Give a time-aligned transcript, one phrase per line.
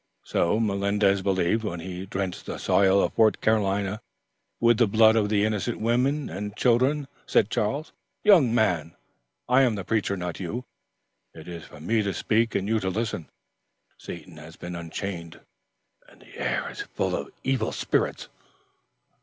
[0.23, 3.99] "So Melendez believed, when he drenched the soil of Fort Carolinia
[4.59, 7.07] with the blood of innocent women and children."
[8.23, 8.95] "Young man,
[9.47, 10.65] I am the preacher, not you.
[11.35, 13.29] It is for me to speak and you to listen.
[13.99, 15.39] Satan has been unchained,
[16.09, 18.27] and the air is full of evil spirits."